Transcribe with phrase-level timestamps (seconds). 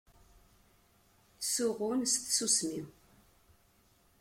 [1.39, 2.81] Ttsuɣun s tsusmi.